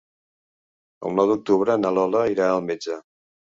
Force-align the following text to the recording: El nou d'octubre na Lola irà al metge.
El 1.09 1.13
nou 1.19 1.29
d'octubre 1.33 1.77
na 1.83 1.93
Lola 1.99 2.25
irà 2.39 2.51
al 2.57 2.67
metge. 2.73 3.01